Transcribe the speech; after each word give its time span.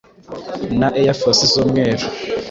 na 0.79 0.87
‘Air 0.99 1.15
Force’ 1.21 1.45
z’umweru 1.53 2.05